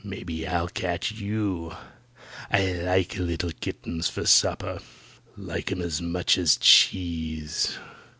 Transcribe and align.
Maybe 0.03 0.47
I'll 0.47 0.67
catch 0.67 1.11
you. 1.11 1.75
I 2.51 2.71
like 2.73 3.17
little 3.17 3.51
kittens 3.59 4.09
for 4.09 4.25
supper. 4.25 4.79
Like 5.37 5.71
'em 5.71 5.79
as 5.83 6.01
much 6.01 6.39
as 6.39 6.57
cheese." 6.57 7.75